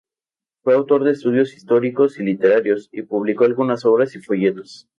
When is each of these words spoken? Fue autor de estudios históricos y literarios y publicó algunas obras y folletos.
Fue 0.63 0.73
autor 0.73 1.03
de 1.03 1.11
estudios 1.11 1.53
históricos 1.53 2.19
y 2.19 2.23
literarios 2.23 2.89
y 2.91 3.03
publicó 3.03 3.43
algunas 3.45 3.85
obras 3.85 4.15
y 4.15 4.19
folletos. 4.19 4.89